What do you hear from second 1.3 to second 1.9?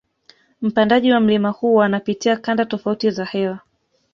huu